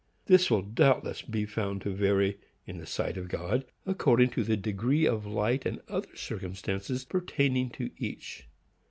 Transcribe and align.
This 0.25 0.49
will 0.49 0.63
doubtless 0.63 1.21
be 1.21 1.45
found 1.45 1.81
to 1.83 1.93
vary, 1.93 2.39
in 2.65 2.79
the 2.79 2.87
sight 2.87 3.17
of 3.17 3.27
God, 3.29 3.65
according 3.85 4.31
to 4.31 4.43
the 4.43 4.57
degree 4.57 5.05
of 5.05 5.27
light 5.27 5.63
and 5.63 5.79
other 5.87 6.15
circumstances 6.15 7.05
pertaining 7.05 7.69
to 7.69 7.91
each. 7.99 8.47